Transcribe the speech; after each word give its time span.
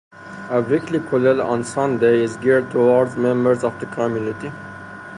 A 0.49 0.59
weekly 0.59 0.97
Kollel 0.97 1.45
on 1.45 1.63
Sunday 1.63 2.23
is 2.23 2.35
geared 2.37 2.71
towards 2.71 3.15
members 3.17 3.63
of 3.63 3.79
the 3.79 3.85
community. 3.85 4.51